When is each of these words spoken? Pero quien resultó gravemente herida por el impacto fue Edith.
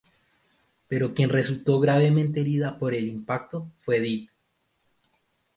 Pero 0.87 1.13
quien 1.13 1.29
resultó 1.29 1.79
gravemente 1.79 2.41
herida 2.41 2.79
por 2.79 2.95
el 2.95 3.07
impacto 3.07 3.69
fue 3.77 3.97
Edith. 3.97 4.31